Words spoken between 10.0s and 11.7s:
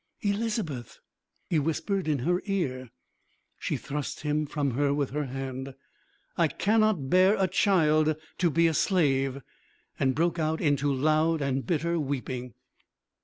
broke out into loud and